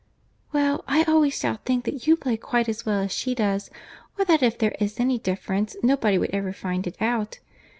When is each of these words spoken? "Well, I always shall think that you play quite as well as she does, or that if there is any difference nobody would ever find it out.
"Well, 0.51 0.83
I 0.87 1.03
always 1.03 1.37
shall 1.39 1.57
think 1.63 1.85
that 1.85 2.07
you 2.07 2.15
play 2.15 2.35
quite 2.35 2.67
as 2.67 2.87
well 2.87 3.01
as 3.03 3.11
she 3.11 3.35
does, 3.35 3.69
or 4.17 4.25
that 4.25 4.41
if 4.41 4.57
there 4.57 4.73
is 4.79 4.99
any 4.99 5.19
difference 5.19 5.75
nobody 5.83 6.17
would 6.17 6.31
ever 6.31 6.53
find 6.53 6.87
it 6.87 6.99
out. 6.99 7.37